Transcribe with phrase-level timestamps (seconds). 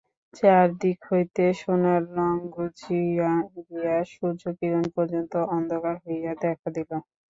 [0.33, 3.31] চার দিক হইতে সোনার রঙ ঘুচিয়া
[3.59, 6.91] গিয়া সূর্যকিরণ পর্যন্ত অন্ধকার হইয়া দেখা দিল।